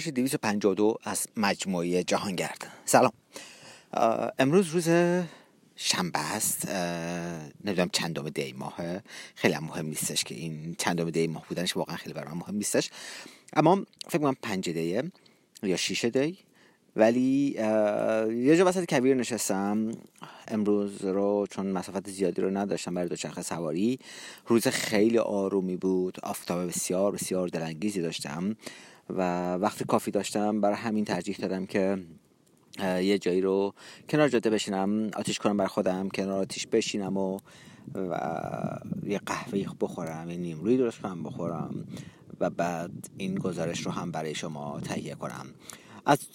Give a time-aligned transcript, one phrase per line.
[0.00, 2.66] گزارش 252 از مجموعه جهانگرد.
[2.84, 3.12] سلام.
[4.38, 4.88] امروز روز
[5.76, 6.68] شنبه است.
[7.64, 8.76] نمی‌دونم چندم دی ماه
[9.34, 12.90] خیلی هم مهم نیستش که این چندم دی ماه بودنش واقعا خیلی برام مهم نیستش.
[13.52, 15.02] اما فکر کنم پنج دیه
[15.62, 16.38] یا شیش دی.
[16.96, 17.54] ولی
[18.30, 19.92] یه جا وسط کویر نشستم.
[20.48, 23.98] امروز رو چون مسافت زیادی رو نداشتم برای دوچرخه سواری
[24.46, 26.18] روز خیلی آرومی بود.
[26.22, 28.56] آفتاب بسیار بسیار دلانگیزی داشتم.
[29.16, 31.98] و وقتی کافی داشتم برای همین ترجیح دادم که
[32.82, 33.74] یه جایی رو
[34.08, 37.38] کنار جاده بشینم آتیش کنم بر خودم کنار آتیش بشینم و,
[39.06, 41.84] یه قهوه بخورم یه نیمروی درست کنم بخورم
[42.40, 45.46] و بعد این گزارش رو هم برای شما تهیه کنم.
[46.06, 46.32] از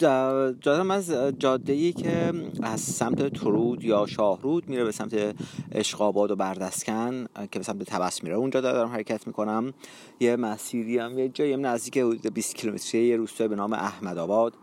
[0.61, 5.35] جادم از جاده ای که از سمت ترود یا شاهرود میره به سمت
[5.71, 8.35] اشقاباد و بردسکن که به سمت تبس میره.
[8.35, 9.73] اونجا دارم حرکت می‌کنم.
[10.19, 11.97] یه مسیری هم یه جایی نزدیک
[12.33, 14.53] 20 کیلومتری یه روستای به نام احمد آباد.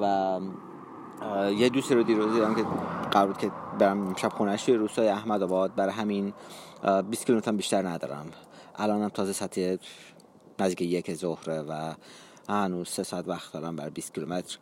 [0.00, 0.38] و
[1.56, 2.62] یه دوستی رو دیروز دیدم که
[3.10, 6.32] قرار که برم شب خونش توی روستای احمد آباد برای همین
[7.10, 8.26] 20 کیلومتر بیشتر ندارم.
[8.76, 9.76] الانم تازه سطح
[10.58, 11.92] نزدیک یک ظهره و
[12.48, 14.58] هنوز سه ساعت وقت دارم بر 20 کیلومتر.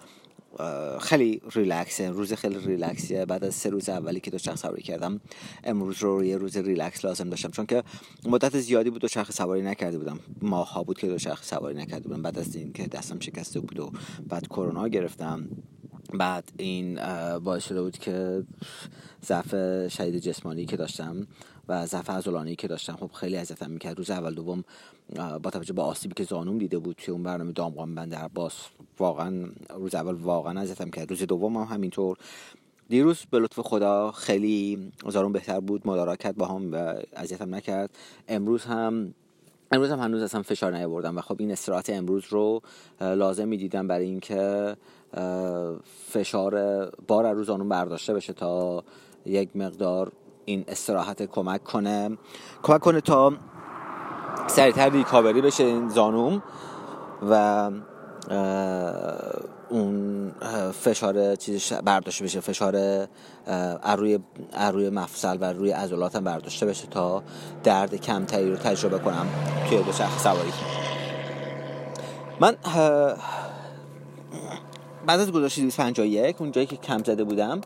[1.00, 3.24] خیلی ریلکسه روز خیلی ریلکسیه.
[3.26, 5.20] بعد از سه روز اولی که دوچرخه سواری کردم
[5.64, 7.50] امروز رو یه روز ریلکس لازم داشتم.
[7.50, 7.82] چون که
[8.26, 10.20] مدت زیادی بود دوچرخه سواری نکرده بودم.
[10.42, 12.22] ماها بود که دوچرخه سواری نکرده بودم.
[12.22, 13.92] بعد از اینکه دستم شکسته بود و
[14.28, 15.48] بعد کرونا گرفتم
[16.14, 16.94] بعد این
[17.38, 18.44] باعث شده بود که
[19.24, 19.50] ضعف
[19.88, 21.26] شدید جسمانی که داشتم
[21.68, 23.98] و ضعف عضلانی که داشتم خب خیلی اذیتم می‌کرد.
[23.98, 24.64] روز اول دوم
[25.42, 28.52] با توجه به آسیبی که زانوم دیده بود توی اون برنامه دامغان بندر باز
[28.98, 32.16] واقعا روز اول واقعا اذیتم کرد روز دوم هم همینطور.
[32.88, 37.90] دیروز به لطف خدا خیلی زانوم بهتر بود مدارا کرد با هم و اذیتم نکرد.
[38.28, 39.14] امروز هم
[39.72, 42.62] امروز هم هنوز اصلا فشار نیاوردم و خب این استراحت امروز رو
[43.00, 44.76] لازم می‌دیدم برای اینکه
[46.08, 48.84] فشار بار از روز برداشته بشه تا
[49.26, 50.12] یک مقدار
[50.48, 52.18] این استراحت کمک کنه.
[52.62, 53.32] کمک کنه تا
[54.46, 56.42] سریعتر ریکاوری بشه این زانوم
[57.30, 57.70] و
[59.68, 60.30] اون
[60.72, 63.06] فشار چیزش برداشته بشه فشار
[63.96, 64.18] روی
[64.72, 67.22] روی مفصل و روی عضلاتم برداشته بشه تا
[67.64, 69.26] درد کمتری رو تجربه کنم
[69.68, 70.52] توی دوچرخه سواری
[72.40, 72.56] من
[75.06, 77.60] بعد از گذاشت 251 اون جایی که کم زده بودم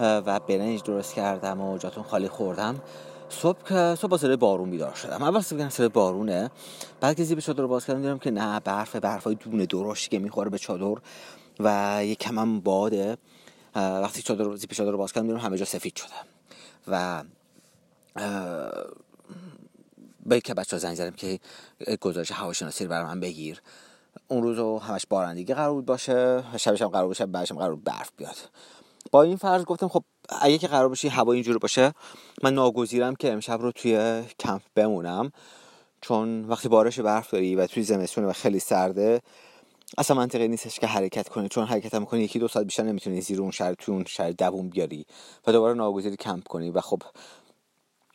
[0.00, 2.80] و برنج درست کردم و جاتون خالی خوردم.
[3.28, 5.22] صبح که صبح با صدای بارون بیدار شدم.
[5.22, 6.50] اول صبح صدای بارونه.
[7.00, 10.18] بعد که زیب چادر رو باز کردم دیدم که نه برف برفای دونه درشتی که
[10.18, 11.00] می‌خوره به چادر
[11.60, 13.16] و یه کمم باده.
[13.74, 16.14] وقتی چادر زیپ چادر رو باز کردم دیدم همه جا سفید شده.
[16.88, 17.22] و
[20.26, 21.40] به که بچه زنگ زدم که
[22.00, 23.62] گزارش هواشناسی رو من بگیر.
[24.28, 26.44] اون روز همش بارندگی قرار بود باشه.
[26.56, 28.36] شبش هم قرار بعدش هم قرار برف بیاد.
[29.16, 31.92] با این فرض گفتم خب اگه که قرار باشه هوا اینجوری باشه
[32.42, 35.32] من ناگزیرم که امشب رو توی کمپ بمونم
[36.00, 39.22] چون وقتی بارش برف داری و توی زمستونه و خیلی سرده
[39.98, 43.20] اصلا منطقی نیستش که حرکت کنی چون حرکت هم کنی یکی دو ساعت بیشتر نمی‌تونی
[43.20, 45.06] زیر اون شهر توی اون شهر دووم بیاری
[45.46, 47.02] و دوباره ناگزیری کمپ کنی و خب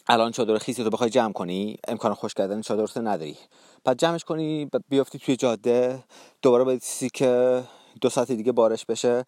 [0.07, 3.37] الان چادر خیسی رو بخوای جمع کنی امکان خوش کردن چادر رو نداری.
[3.83, 6.03] بعد جمعش کنی بیافتی توی جاده
[6.41, 6.83] دوباره باید
[7.13, 7.63] که
[8.01, 9.25] دو ساعت دیگه بارش بشه.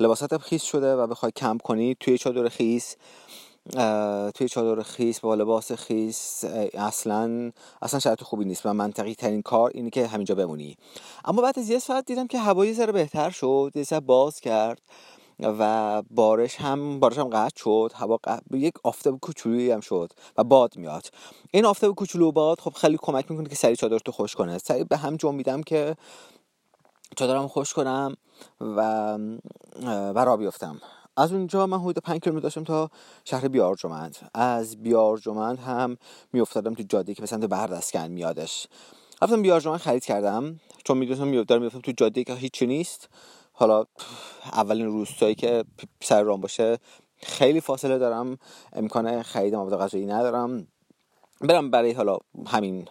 [0.00, 2.96] لباساتم خیس شده و بخوای کمپ کنی توی چادر خیس
[4.34, 6.44] توی چادر خیس با لباس خیس
[6.74, 7.52] اصلا
[7.82, 10.76] اصلا شرط خوبی نیست و منطقی ترین کار اینه که همینجا بمونی.
[11.24, 14.82] اما بعد از یه ساعت دیدم که هوایی ذره بهتر شد یه باز کرد
[15.40, 18.18] و بارش هم بارش هم قطع شد هوا
[18.52, 21.08] یک آفتاب کوچولویی هم شد و باد میاد.
[21.50, 24.58] این آفتاب کوچولو باد خب خیلی کمک می‌کنه که سری چادر تو خوش کنه.
[24.58, 25.96] سری به هم میدم که
[27.14, 28.14] چادرم خوش کنم
[28.60, 29.18] و
[30.14, 30.80] و بیفتم
[31.16, 32.90] از اونجا من حدود 5 کیلومتر داشتم تا
[33.24, 34.16] شهر بیارجمند.
[34.34, 35.96] از بیارجمند هم
[36.32, 38.66] میافتادم تو جاده که به سمت بردسکن میادش.
[39.22, 40.60] رفتم بیارجمند خرید کردم.
[40.84, 43.08] چون می‌دونستم میافتادم میافتم تو جاده که هیچی نیست.
[43.52, 43.84] حالا
[44.52, 45.64] اولین روستایی که
[46.00, 46.78] سر رام باشه
[47.16, 48.38] خیلی فاصله دارم.
[48.72, 50.66] امکان خرید مواد غذایی ندارم.
[51.40, 52.84] برم برای حالا همین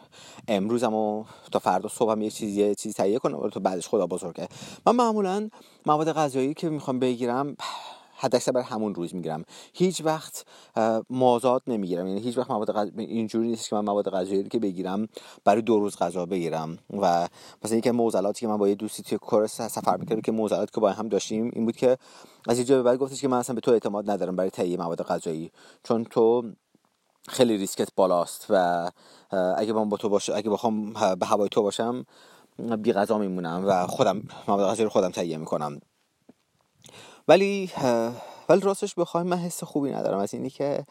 [0.48, 3.50] امروزم و تا فردا صبح هم یه چیزی یه چیزی تهیه کنم.
[3.50, 4.48] تو بعدش خدا بزرگه.
[4.86, 5.50] من معمولا
[5.86, 7.56] مواد غذایی که می‌خوام بگیرم
[8.16, 9.44] حداکثر بر همون روز می‌گیرم.
[9.74, 10.45] هیچ وقت
[11.10, 12.07] مازاد نمی‌گیرم.
[12.07, 15.07] یعنی هیچ وقت مواد غذایی اینجوری نیست که من مواد غذایی که بگیرم
[15.45, 16.78] برای دو روز غذا بگیرم.
[16.90, 17.28] و
[17.63, 20.81] مثلا اینکه موزلاتی که من با یه دوستی توی کورس سفر می‌کردم که موزلاتی که
[20.81, 21.98] با هم داشتیم این بود که
[22.48, 25.01] از اینجا به بعد گفتش که من اصلا به تو اعتماد ندارم برای تهیه مواد
[25.01, 25.51] غذایی.
[25.84, 26.44] چون تو
[27.30, 28.90] خیلی ریسکت بالاست و
[29.58, 32.06] اگه با تو باشه اگه بخوام به هوای تو باشم
[32.80, 35.80] بی غذا میمونم و خودم مواد غذایی رو خودم تهیه می‌کنم.
[37.28, 37.72] ولی
[38.50, 40.86] ولی راستش بخوای من حس خوبی ندارم از اینی که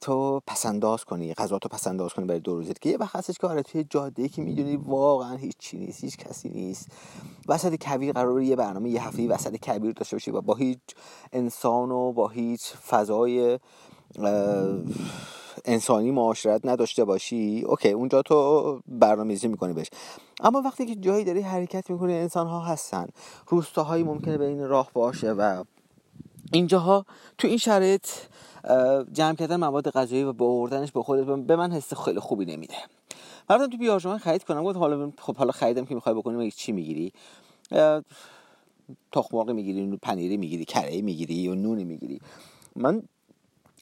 [0.00, 3.46] تو پسنداز کنی غذا تو پسنداز کنی برای دو روزت که یه وقت هستش که
[3.46, 6.88] آره توی جاده که می‌دونی واقعا هیچ چی نیست هیچ کسی نیست.
[7.48, 10.80] وسط کبیر قرار یه برنامه یه هفته وسط کبیر داشته باشی و با هیچ
[11.32, 13.58] انسان و با هیچ فضای
[15.64, 19.86] انسانی معاشرت نداشته باشی؟ اوکی اونجا تو برنامه‌ریزی می‌کنی بهش.
[20.40, 23.08] اما وقتی که جایی داری حرکت می‌کنی انسان ها هستن.
[23.48, 25.64] روستاهایی ممکنه بین راه باشه و
[26.52, 27.06] اینجاها
[27.38, 28.06] تو این شرایط
[29.12, 32.74] جمع کردن مواد غذایی و بردنش به خودت به من حس خیلی خوبی نمیده.
[33.50, 37.12] من تو بیارجمان خرید کنم گفت حالا خب حالا خریدم که می‌خوای بکنیم چی می‌گیری؟
[39.12, 42.20] تخم مرغ می‌گیری پنیری می‌گیری کره می‌گیری یا نونی می‌گیری.
[42.76, 43.02] من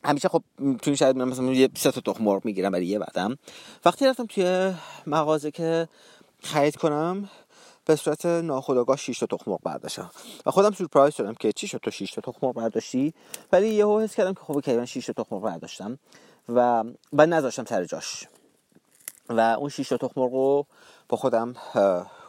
[0.05, 0.43] همیشه خب
[0.83, 3.39] توی شاید من مثلا یه سه تا تخم مرغ می‌گیرم برای یه بعدم.
[3.85, 4.75] وقتی رفتم توی
[5.07, 5.89] مغازه که
[6.43, 7.29] خرید کنم
[7.85, 10.11] به صورت ناخودآگاه 6 تا تخم مرغ برداشتم.
[10.47, 13.15] و خودم سورپرایز شدم که چی شد تو 6 تا تخم مرغ برداشتی؟
[13.53, 15.99] ولی یهو حس کردم که خب اوکی من 6 تا تخم مرغ برداشتم
[16.49, 18.27] و بعد نذاشتم سر جاش.
[19.29, 20.67] و اون 6 تا تخم مرغ رو
[21.09, 21.55] با خودم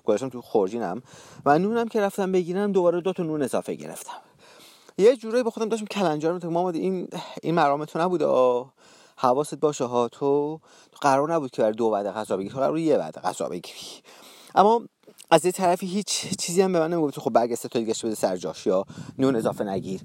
[0.06, 1.02] گذاشتم تو خورجینم
[1.46, 4.18] و نونم که رفتم بگیرم دوباره دو تا نون اضافه گرفتم.
[5.02, 7.08] یه جورایی به خودم داشتم کلنجار می‌تونم مامان این
[7.42, 8.26] این مرام تو نبوده؟
[9.16, 10.08] حواست باشه ها.
[10.08, 10.60] تو
[11.02, 14.02] قرار نبود که برای دو بعد غذا بگیری قرار یه بعد غذا بگیری
[14.56, 14.82] اما
[15.32, 17.20] از یه طرفی هیچ چیزی هم به من نمی‌گفت.
[17.20, 18.86] خب برگ تا دیگه بده سر جاش یا
[19.18, 20.02] نون اضافه نگیر.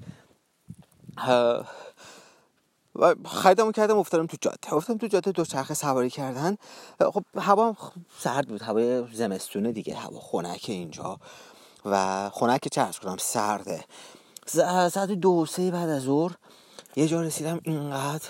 [2.95, 4.73] و خریدم کردم افتادم تو جاده.
[4.73, 6.57] افتادم تو جاده دو چرخه سواری کردن.
[6.99, 7.75] خب هوا
[8.19, 8.61] سرد بود.
[8.61, 11.17] هوای زمستونه دیگه هوا خنک اینجا.
[11.85, 13.83] و خنک چه کنم سرده.
[14.47, 16.35] ساعت دو سه بعد از ظهر
[16.95, 18.29] یه جا رسیدم اینقدر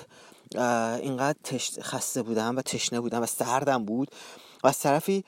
[1.01, 1.37] اینقدر
[1.81, 4.11] خسته بودم و تشنه بودم و سردم بود
[4.63, 5.23] و از طرفی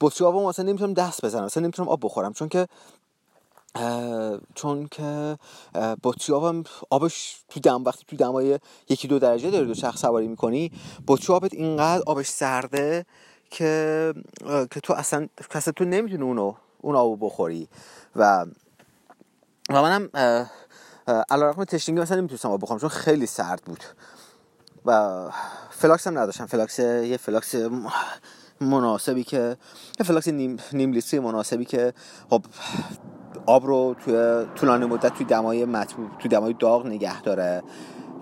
[0.00, 2.68] بطری آبم اصلا نمی‌تونم دست بزنم اصلا نمی‌تونم آب بخورم چون که
[4.54, 5.38] چون که
[6.04, 10.72] بطری آبم آبش تو دم وقتی تو دمای یکی دو درجه داری دوچرخه سواری می‌کنی
[11.06, 13.06] بطری آبت اینقدر آبش سرده
[13.50, 14.14] که
[14.70, 17.68] که تو اصلا کسی تو نمی‌تونی اونو اون آبو بخوری
[18.16, 18.46] و
[19.68, 20.08] و منم
[21.30, 23.84] علیرغم تشنگی مثلا نمی‌تونستم آب بخورم چون خیلی سرد بود.
[24.86, 25.30] و
[25.70, 26.46] فلاکس هم نداشتم.
[26.46, 27.54] فلاکس یه فلاکس
[28.60, 29.56] مناسبی که
[30.00, 31.92] یه فلاکس نیم, نیم لیتری مناسبی که
[32.30, 32.44] خب
[33.46, 37.62] آب رو توی طولانی مدت توی دمای مطبوع توی دمای داغ نگه داره.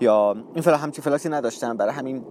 [0.01, 1.77] یا این فلاکس همچین فلاکسی نداشتم.
[1.77, 2.25] برای همین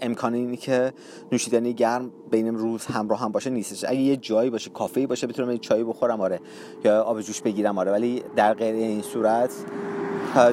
[0.00, 0.92] امکان اینی که
[1.32, 3.84] نوشیدنی گرم بین روز همراه هم باشه نیستش.
[3.84, 6.40] اگه یه جایی باشه کافه باشه بتونم یه چایی بخورم آره
[6.84, 7.92] یا آب جوش بگیرم آره.
[7.92, 9.50] ولی در غیر این صورت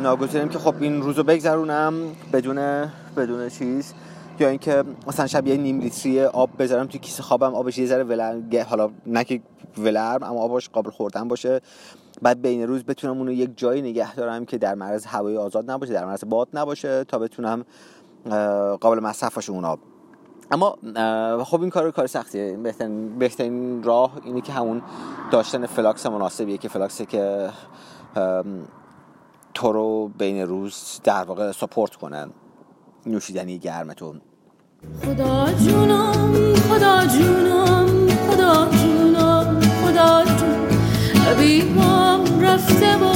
[0.01, 1.93] ناگزیرم که خب این روزو بگذرونم
[2.33, 3.93] بدون بدون چیز.
[4.39, 8.03] یا اینکه مثلا شب یه نیم لیتری آب بذارم تو کیسه خوابم آبش یه ذره
[8.03, 9.41] ولرم حالا نه که
[9.77, 11.61] ولرم اما آبش قابل خوردن باشه.
[12.21, 15.93] بعد بین روز بتونم اونو یک جایی نگه دارم که در معرض هوای آزاد نباشه
[15.93, 17.65] در معرض باد نباشه تا بتونم
[18.81, 19.79] قابل مصرف باشه اون آب.
[20.51, 20.77] اما
[21.43, 22.57] خب این کار کار سختیه.
[22.57, 24.81] بهترین, بهترین راه اینه که همون
[25.31, 27.49] داشتن فلاکس مناسبیه که فلاکسی که
[29.53, 32.27] تو رو بین روز در واقع support کنه.
[33.05, 34.15] نوشیدنی گرمتو
[35.05, 40.69] خدا جونم خدا جونم خدا جونم خدا جون
[41.25, 43.13] حبیبم رفته با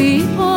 [0.00, 0.49] people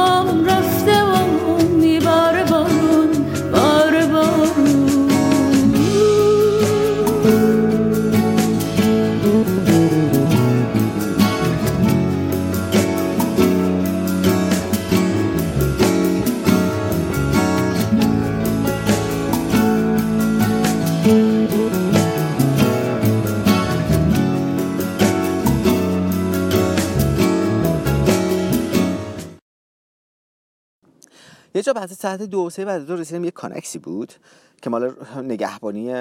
[31.74, 34.14] بعد ساعت دو سه بعد دو رسیدم یه کانکسی بود
[34.62, 35.94] که مال نگهبانی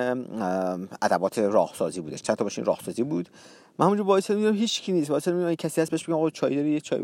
[1.02, 2.22] ادوات راهسازی بودش.
[2.22, 3.28] چند تا ماشین راهسازی بود.
[3.78, 5.10] من اونجا وایسادم میگم هیچ کی نیست.
[5.10, 7.00] وایسادم میگم کسی هست بهش میگم آقا چای داری یه چای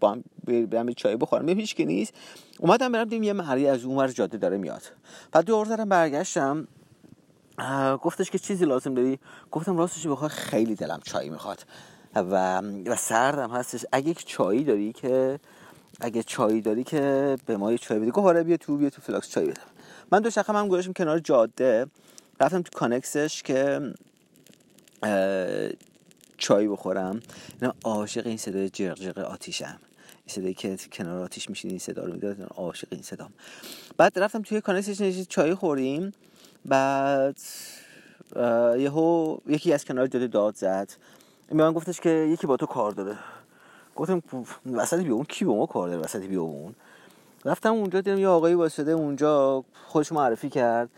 [0.00, 0.24] با هم
[0.66, 1.44] برم چای بخورم.
[1.44, 2.14] میگم هیچ کی نیست.
[2.58, 4.82] اومدم برم دیدم یه مری از اونور جاده داره میاد.
[5.32, 6.68] بعد دور زدم برگشتم.
[8.02, 9.18] گفتش که چیزی لازم داری.
[9.50, 11.64] گفتم راستش بخوای خیلی دلم چای می‌خواد.
[12.14, 13.84] و و سردم هستش.
[13.92, 15.40] اگه چایی داری که
[16.04, 19.02] اگه چایی داری که به ما یه چای بده گفت آره بیا تو بیا تو
[19.02, 19.62] فلاکس چای بدم.
[20.12, 21.86] من دوچرخم هم گذاشتم کنار جاده.
[22.40, 23.92] رفتم تو کانکسش که
[26.36, 27.20] چای بخورم.
[27.60, 29.78] اینا عاشق این صدای جرق آتیشم.
[30.26, 33.32] این صدایی که کنار آتیش میشین این صدا رو می‌داد عاشق این صدام.
[33.96, 36.12] بعد رفتم توی کانکسش نشستیم چای خوردیم.
[36.64, 37.40] بعد
[38.78, 40.90] یهو یکی از کنار جاده داد زد.
[41.48, 43.18] به من گفتش که یکی با تو کار داره.
[43.96, 44.22] گفتم
[44.72, 46.74] وسط بیابون کی با ما کار داره وسط بیابون؟
[47.44, 50.88] رفتم اونجا دیدم یه آقایی واسطه اونجا خودش معرفی کرد.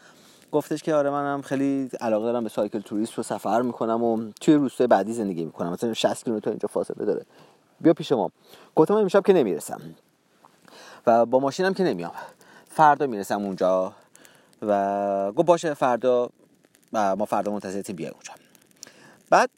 [0.53, 4.55] گفتش که آره منم خیلی علاقه دارم به سایکل توریست و سفر می‌کنم و توی
[4.55, 5.73] روستای بعدی زندگی می‌کنم.
[5.73, 7.27] مثلا 60 کیلومتر اینجا فاصله داره.
[7.81, 8.31] بیا پیش ما.
[8.77, 9.81] گفتم امشب که نمی‌رسم.
[11.07, 12.13] و با ماشینم که نمیام.
[12.69, 13.93] فردا می‌رسم اونجا.
[14.63, 16.31] و گفت باشه فردا
[16.93, 18.33] ما فردا منتظرت بیای اونجا.
[19.31, 19.51] بعد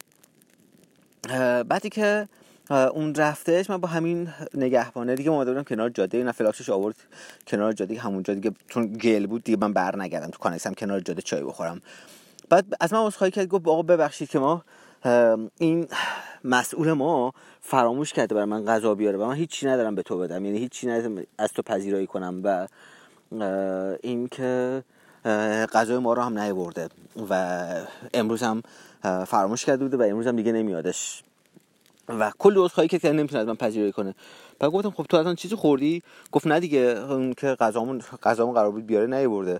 [1.67, 2.27] بعدی که
[2.71, 6.17] اون رفتهش من با همین نگهبانه دیگه اومده بودم کنار جاده.
[6.17, 6.95] این فلاکسش آورد
[7.47, 11.21] کنار جاده همونجا دیگه چون گل بود دیگه من بر نگردم تو کانکسم کنار جاده
[11.21, 11.81] چای بخورم.
[12.49, 14.63] بعد از من عذرخواهی کرد گفت آقا ببخشید که ما
[15.59, 15.87] این
[16.43, 20.45] مسئول ما فراموش کرده برای من غذا بیاره و من هیچی ندارم به تو بدم.
[20.45, 22.67] یعنی هیچی ندارم از تو پذیرایی کنم و
[24.03, 24.83] این که
[25.73, 26.89] غذای ما رو هم نیورده
[27.29, 27.65] و
[28.13, 28.63] امروز هم
[29.25, 31.23] فراموش کرده بوده و امروز هم دیگه نمیادش.
[32.09, 34.15] و کل عذرخواهی که نمی‌تونه از من پذیرایی کنه.
[34.59, 38.71] بعد گفتم خب تو اصلا چیزی خوردی؟ گفت نه دیگه اون که غذامون غذامون قرار
[38.71, 39.59] بود بیاره نیورده.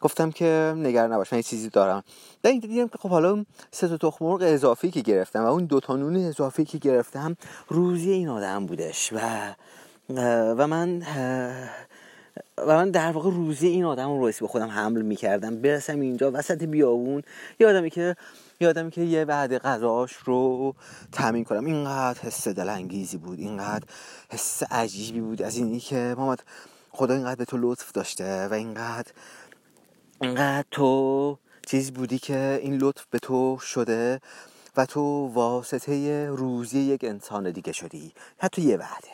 [0.00, 2.02] گفتم که نگران نباش من چیزی دارم.
[2.42, 5.64] در این دیدم که خب حالا سه تا تخم مرغ اضافی که گرفتم و اون
[5.64, 7.36] دو تا نون اضافی که گرفتم
[7.68, 9.18] روزی این آدم بودش و
[10.58, 11.02] و من
[12.58, 15.62] و من در واقع روزی این آدم رو به خودم حمل می‌کردم.
[15.62, 17.22] برسم اینجا وسط بیابون.
[17.60, 18.16] یه آدمی که
[18.60, 20.74] یادم که یه بعد غذاش رو
[21.12, 21.64] تامین کنم.
[21.64, 23.84] اینقدر حس دلانگیزی بود اینقدر
[24.30, 26.42] حس عجیبی بود از اینی که محمد
[26.90, 29.12] خدا اینقدر به تو لطف داشته و اینقدر
[30.20, 34.20] اینقدر تو چیزی بودی که این لطف به تو شده
[34.76, 38.12] و تو واسطه روزی یک انسان دیگه شدی.
[38.38, 39.08] حتی یه بعده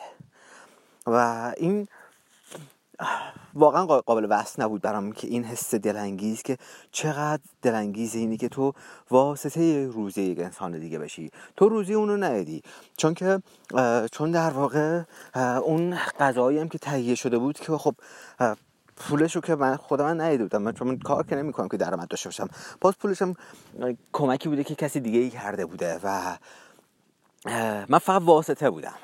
[1.07, 1.87] و این
[3.53, 6.57] واقعا قابل وصف نبود برام که این حس دلانگیز که
[6.91, 8.73] چقدر دلانگیز اینی که تو
[9.11, 11.31] واسطه روزی یک انسان دیگه بشی.
[11.57, 12.61] تو روزی اونو ندیدی.
[12.97, 13.41] چون که
[14.11, 15.01] چون در واقع
[15.63, 17.95] اون غذایی هم که تهیه شده بود که خب
[18.95, 20.61] پولش رو که من خودم من ندیده بودم.
[20.61, 22.49] من چون کار که نمی کنم که درآمد داشته باشم.
[22.81, 23.33] باز پولش هم
[24.13, 26.37] کمکی بوده که کسی دیگه ای کرده بوده و
[27.89, 28.95] من فقط واسطه بودم.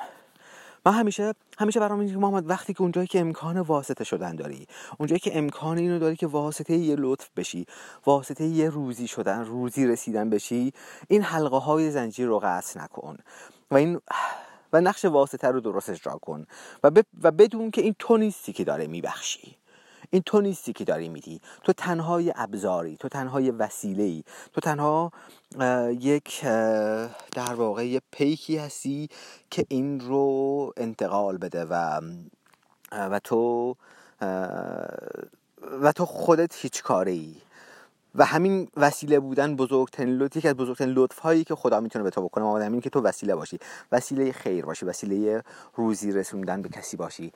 [0.86, 4.68] من همیشه همیشه برام میگم محمد وقتی که اونجایی که امکان واسطه شدن داری
[5.00, 7.66] اونجایی که امکان اینو داری که واسطه یه لطف بشی
[8.06, 10.74] واسطه یه روزی شدن روزی رسیدن بشی
[11.08, 13.18] این حلقه های زنجیر رو قطع نکن.
[13.72, 14.00] و این
[14.74, 16.46] و نقش واسطه رو درست اجرا کن.
[16.84, 19.61] و, و بدون که این تو نیستی که داره میبخشی.
[20.12, 25.12] این تو نیستی که داری میدی تو تنهای ابزاری تو تنهای وسیله ای تو تنها
[26.00, 26.41] یک
[27.32, 29.10] در واقع یه پیکی هستی
[29.50, 32.01] که این رو انتقال بده و
[32.91, 33.75] و تو
[35.82, 37.36] و تو خودت هیچ کاره ای
[38.15, 42.10] و همین وسیله بودن بزرگترین لطف یکی از بزرگترین لطف هایی که خدا می‌تونه به
[42.10, 42.44] تو بکنه.
[42.44, 43.60] آمده همین که تو وسیله باشی.
[43.91, 45.44] وسیله خیر باشی وسیله
[45.75, 47.32] روزی رسوندن به کسی باشی.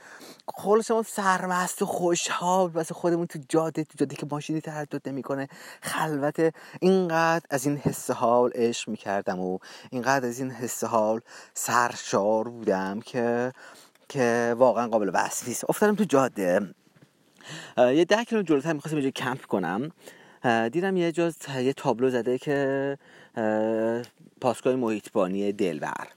[0.47, 5.47] خل شما سرمست و خوشحال واسه خودمون تو جاده تو جاده که ماشینی تردد نمی‌کنه.
[5.81, 11.21] خلوت اینقدر از این حس حال عشق می‌کردم و اینقدر از این حس حال
[11.53, 13.53] سرشار بودم که
[14.09, 16.75] که واقعا قابل وصف افتادم تو جاده.
[17.77, 19.91] یه ده کیلومتر جلوتر می‌خواستم اینجا کمپ کنم.
[20.45, 22.97] دیدم یه جا یه تابلو زده که
[24.41, 26.07] پاسگاه محیطبانی دلبر.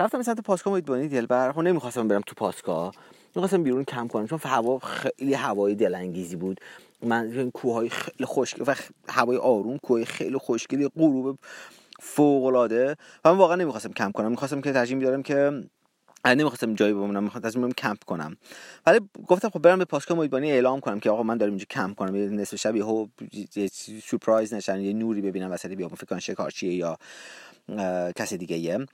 [0.00, 1.52] رفتم سمت پاسگاه محیطبانی دلبر.
[1.52, 2.94] خب نمی‌خواستم برم تو پاسگاه.
[3.34, 6.60] می‌خواستم بیرون کم کنم چون هوا خیلی هوای دلانگیزی بود.
[7.02, 8.74] من این کوههای خیلی خوشگل و
[9.08, 11.38] هوای آروم کوه خیلی خوشگلی غروب
[12.00, 14.30] فوق العاده و من واقعا نمی‌خواستم کم کنم.
[14.30, 15.64] می‌خواستم که ترجیح میدارم که
[16.26, 18.36] نمی‌خواستم جایی بمونم می‌خواستم برم کمپ کنم.
[18.86, 21.96] ولی گفتم خب برم به پاسگاه محیطبانی اعلام کنم که آقا من دارم اینجا کمپ
[21.96, 23.70] کنم یه نصف شب یه
[24.04, 26.98] سورپرایز نشن یه نوری ببینم وسط بیابون فکر کنم شکارچیه یا
[28.16, 28.86] کسی دیگه یه.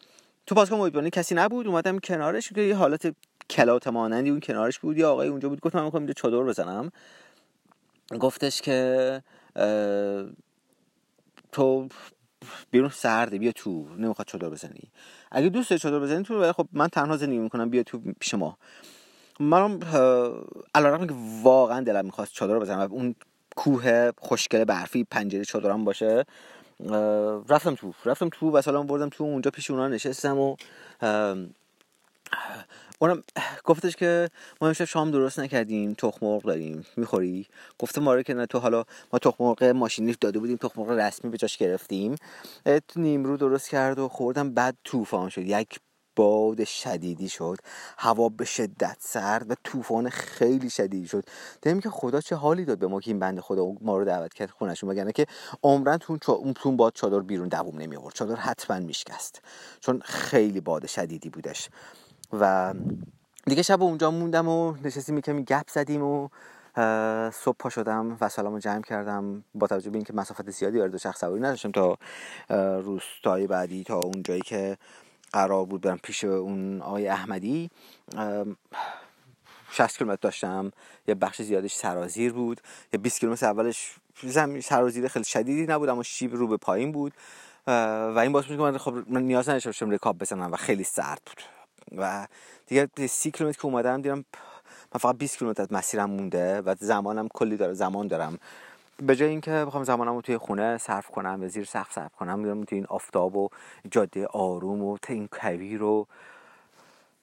[0.47, 3.15] تو پاسگاه محیطبانی کسی نبود اومدم کنارش که یه حالت
[3.51, 6.93] کلات مانندی اون کنارش بود یا آقای اونجا بود گفتم من می‌خوام اینجا چادر بزنم.
[8.21, 9.23] گفتش که
[11.53, 11.89] تو
[12.70, 14.90] بیرون سرده بیا تو نمی‌خواد چادر بزنی.
[15.30, 18.59] اگه دوست چادر بزنی تو ولی خب من تنها زندگی می‌کنم بیا تو پیش ما.
[19.40, 19.80] منم
[20.75, 23.14] علیرغم که واقعا دلم می‌خواست چادر بزنم اون
[23.56, 26.25] کوه خوشگل برفی پنجره چادرم باشه
[27.49, 30.56] رفتم تو رفتم تو و سلام بردم تو اونجا پیش اونا نشستم و
[33.02, 33.23] اونم
[33.69, 34.28] گفتش که
[34.61, 36.87] ما امشب شام درست نکردیم تخم مرغ داریم.
[36.97, 37.47] می‌خوری؟
[37.78, 41.30] گفتم آره که نه تو حالا ما تخم مرغ ماشینی داده بودیم تخم مرغ رسمی
[41.30, 42.14] به جاش گرفتیم.
[42.97, 45.42] نیمرو درست کرد و خوردم بعد طوفان شد.
[45.42, 45.80] یک
[46.16, 47.57] باد شدیدی شد.
[47.99, 51.25] هوا به شدت سرد و طوفان خیلی شدیدی شد.
[51.62, 54.35] دیدم که خدا چه حالی داد به ما که این بنده خدا ما رو دعوت
[54.35, 55.26] کرد خونشون وگرنه که
[55.62, 56.19] عمرن تون
[56.54, 59.42] تون باد چادر بیرون دووم نمی آورد چادر حتما میشکست.
[59.80, 61.69] چون خیلی باد شدیدی بودش.
[62.33, 62.75] و
[63.47, 66.29] دیگه شب اونجا موندم و نشستیم کمی گپ زدیم و
[67.31, 71.21] صبح پا شدم و سلامو جمع کردم با توجه به اینکه مسافت زیادی وارد شخص
[71.21, 71.99] سواری نداشتم تا
[72.81, 74.77] روستای بعدی تا اونجایی که
[75.33, 77.71] قرار بود برم پیش اون آقای احمدی.
[79.71, 80.73] 60 کیلومتر داشتم.
[81.09, 82.61] یه بخش زیادش سرازیر بود.
[82.93, 87.13] یه 20 کیلومتر اولش زمین سرازیر خیلی شدیدی نبود اما شیب رو به پایین بود.
[87.67, 91.60] و این باعث میشه من خب من نیاز نداشتم رکاب بزنم و خیلی سرد بود.
[91.97, 92.26] و
[92.66, 94.25] دیگه 30 کیلومتر که اومدم دیدم
[94.94, 98.38] من فقط 20 کیلومتر از مسیرم مونده و زمانم کلی داره زمان دارم.
[98.96, 102.38] به جای اینکه بخوام زمانم رو توی خونه صرف کنم و زیر سقف صرف کنم
[102.38, 103.48] میرم توی این آفتاب و
[103.90, 106.07] جاده آروم و تا این کویر و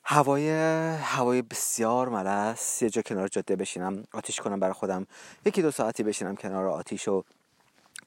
[0.03, 0.49] هوای
[0.95, 2.81] هوای بسیار ملس.
[2.81, 5.07] یه جا کنار جاده بشینم آتیش کنم برای خودم.
[5.45, 7.23] یکی دو ساعتی بشینم کنار آتیش و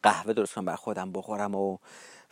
[0.02, 1.78] قهوه درست کنم برای خودم بخورم و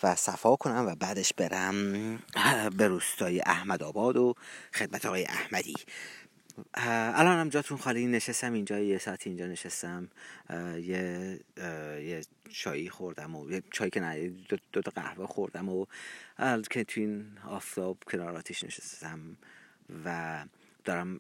[0.03, 1.93] و صفا کنم و بعدش برم
[2.79, 4.35] به روستای احمد آباد و
[4.75, 5.75] خدمت آقای احمدی.
[6.75, 10.09] الان هم جاتون خالی نشستم اینجا یه ساعت اینجا نشستم.
[10.77, 11.41] یه
[12.03, 15.87] یه چایی خوردم و یه چای که نه دو, دو, قهوه خوردم و
[16.71, 19.37] که تو این آفتاب کنار آتیش نشستم
[20.05, 20.45] و
[20.85, 21.19] دارم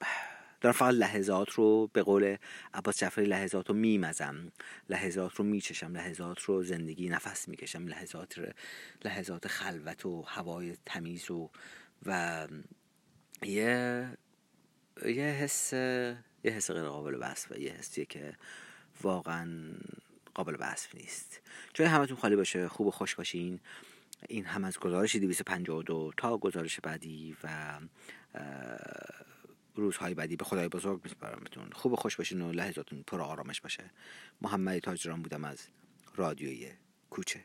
[0.61, 2.37] دارم فقط لحظات رو به قول
[2.75, 4.53] عباس جعفری لحظات رو میمزم.
[4.88, 7.87] لحظات رو میچشم لحظات رو زندگی نفس می‌کشم.
[7.87, 8.55] لحظات
[9.05, 11.51] لحظات خلوت و هوای تمیز و
[12.07, 12.47] و
[13.42, 14.09] یه
[15.07, 18.37] یه حس یه حس غیر قابل وصف یه حسیه که
[19.03, 19.49] واقعا
[20.35, 21.40] قابل وصف نیست.
[21.75, 22.68] جای همتون خالی باشه.
[22.68, 23.61] خوب و خوش باشین.
[24.29, 27.79] این هم از گزارش 252 تا گزارش بعدی و
[29.79, 33.91] روزهای بعدی به خدای بزرگ میسپارمتون خوب خوش باشین و لحظاتون پر آرامش باشه.
[34.41, 35.69] محمد تاجران بودم از
[36.17, 36.71] رادیوی
[37.11, 37.41] کوچه.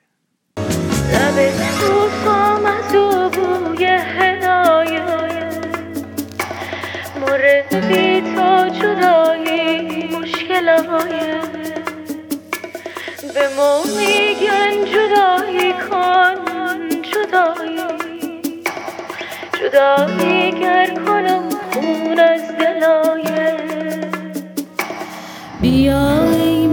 [22.14, 24.00] خون از دلایه
[25.62, 26.26] بیا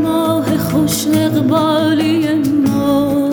[0.02, 2.34] ماه خوش اقبالی
[2.66, 3.28] ما.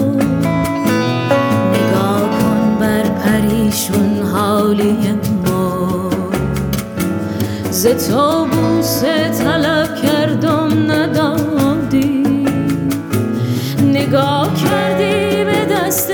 [1.74, 4.98] نگاه کن بر پریشون حالی
[7.72, 12.24] ز تو بوسه طلب کردم ندادی.
[13.84, 16.12] نگاه کردی به دست